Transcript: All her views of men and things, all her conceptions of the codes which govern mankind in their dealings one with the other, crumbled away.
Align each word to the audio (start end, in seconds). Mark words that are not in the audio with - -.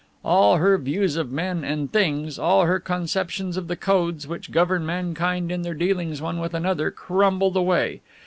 All 0.25 0.57
her 0.57 0.79
views 0.79 1.15
of 1.15 1.31
men 1.31 1.63
and 1.63 1.91
things, 1.93 2.39
all 2.39 2.65
her 2.65 2.79
conceptions 2.79 3.55
of 3.55 3.67
the 3.67 3.75
codes 3.75 4.25
which 4.27 4.49
govern 4.49 4.83
mankind 4.83 5.51
in 5.51 5.61
their 5.61 5.75
dealings 5.75 6.23
one 6.23 6.39
with 6.39 6.53
the 6.53 6.67
other, 6.67 6.89
crumbled 6.89 7.55
away. 7.55 8.01